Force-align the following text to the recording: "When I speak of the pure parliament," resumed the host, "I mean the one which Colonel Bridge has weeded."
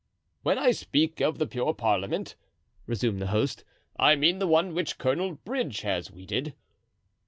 "When 0.41 0.57
I 0.57 0.71
speak 0.71 1.21
of 1.21 1.37
the 1.37 1.45
pure 1.45 1.75
parliament," 1.75 2.35
resumed 2.87 3.21
the 3.21 3.27
host, 3.27 3.63
"I 3.99 4.15
mean 4.15 4.39
the 4.39 4.47
one 4.47 4.73
which 4.73 4.97
Colonel 4.97 5.33
Bridge 5.35 5.81
has 5.81 6.09
weeded." 6.09 6.55